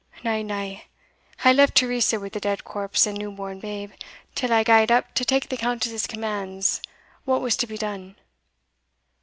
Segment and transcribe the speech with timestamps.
[0.23, 0.77] Na, na,
[1.45, 3.91] I left Teresa wi' the dead corpse and new born babe,
[4.33, 6.81] till I gaed up to take the Countess's commands
[7.23, 8.15] what was to be done.